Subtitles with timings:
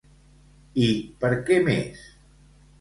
[0.87, 0.89] I
[1.25, 2.05] per què més?